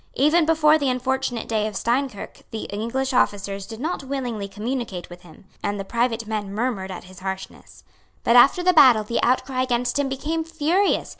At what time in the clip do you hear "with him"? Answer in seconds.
5.11-5.45